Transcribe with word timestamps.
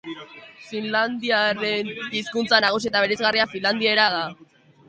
Finlandiarren 0.69 1.91
hizkuntza 2.21 2.63
nagusi 2.67 2.93
eta 2.93 3.05
bereizgarria 3.07 3.49
finlandiera 3.55 4.09
da. 4.17 4.27